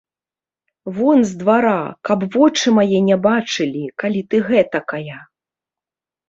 [0.95, 1.73] Вон з двара,
[2.09, 5.19] каб вочы мае не бачылі, калі ты гэтакая!